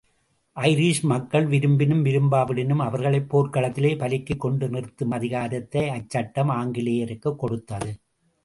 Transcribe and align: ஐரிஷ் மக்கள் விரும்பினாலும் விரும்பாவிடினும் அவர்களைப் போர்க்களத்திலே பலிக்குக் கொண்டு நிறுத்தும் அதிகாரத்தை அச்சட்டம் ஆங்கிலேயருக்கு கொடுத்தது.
ஐரிஷ் 0.55 1.01
மக்கள் 1.01 1.45
விரும்பினாலும் 1.45 2.05
விரும்பாவிடினும் 2.05 2.77
அவர்களைப் 2.77 3.37
போர்க்களத்திலே 3.37 3.91
பலிக்குக் 3.95 4.37
கொண்டு 4.37 4.69
நிறுத்தும் 4.69 5.11
அதிகாரத்தை 5.11 5.89
அச்சட்டம் 5.89 6.51
ஆங்கிலேயருக்கு 6.51 7.35
கொடுத்தது. 7.35 7.99